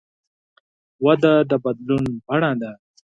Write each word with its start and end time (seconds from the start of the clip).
وده 1.05 1.33
د 1.49 1.51
بدلون 1.63 2.03
بڼه 2.27 2.51
ده. 2.61 2.71